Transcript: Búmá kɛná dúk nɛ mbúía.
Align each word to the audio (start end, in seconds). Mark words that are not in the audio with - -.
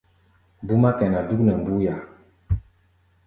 Búmá 0.67 0.89
kɛná 0.97 1.19
dúk 1.29 1.39
nɛ 1.43 1.53
mbúía. 1.61 1.95